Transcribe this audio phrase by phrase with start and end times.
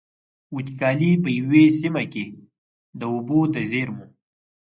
[0.55, 2.25] وچکالي په يوې سيمې کې
[2.99, 4.05] د اوبو د زېرمو.